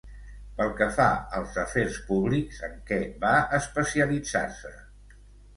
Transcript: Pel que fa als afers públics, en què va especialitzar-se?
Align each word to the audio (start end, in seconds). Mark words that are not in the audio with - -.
Pel 0.59 0.71
que 0.79 0.85
fa 0.95 1.09
als 1.41 1.59
afers 1.65 1.99
públics, 2.07 2.63
en 2.69 2.73
què 2.89 2.99
va 3.27 3.35
especialitzar-se? 3.59 4.77